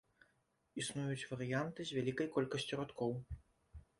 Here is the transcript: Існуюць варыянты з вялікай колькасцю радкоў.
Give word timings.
Існуюць 0.83 1.27
варыянты 1.33 1.85
з 1.89 1.99
вялікай 1.99 2.31
колькасцю 2.37 2.73
радкоў. 2.83 3.11